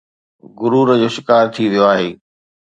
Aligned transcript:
غرور 0.59 0.87
جو 1.01 1.09
شڪار 1.15 1.43
ٿي 1.53 1.63
ويو 1.71 1.83
آهي 1.91 2.09